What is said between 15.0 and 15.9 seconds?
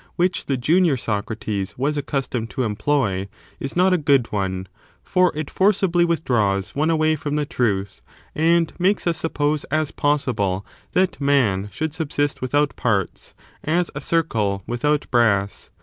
brass.